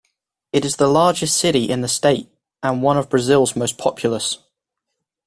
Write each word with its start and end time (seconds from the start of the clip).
It 0.51 0.65
is 0.65 0.77
the 0.77 0.87
largest 0.87 1.37
city 1.37 1.65
in 1.69 1.81
the 1.81 1.87
state 1.87 2.27
and 2.63 2.81
one 2.81 2.97
of 2.97 3.07
Brazil's 3.07 3.55
most 3.55 3.77
populous. 3.77 4.39